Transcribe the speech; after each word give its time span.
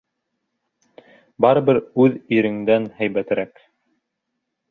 Барыбер 1.47 1.79
үҙ 2.05 2.17
иреңдән 2.37 2.87
һәйбәтерәк. 3.01 3.65